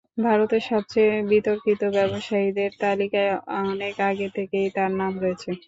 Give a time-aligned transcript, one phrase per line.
[0.21, 3.33] ভারতের সবচেয়ে বিতর্কিত ব্যবসায়ীদের তালিকায়
[3.63, 5.49] অনেক আগে থেকেই তাঁর নাম রয়েছে।